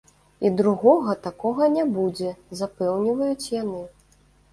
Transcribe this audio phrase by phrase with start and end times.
[0.47, 3.83] І другога такога не будзе, запэўніваюць яны.